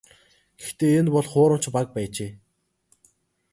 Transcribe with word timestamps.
Гэхдээ 0.61 0.93
энэ 0.99 1.11
бол 1.15 1.27
хуурамч 1.31 1.65
баг 1.75 1.87
байжээ. 1.95 2.31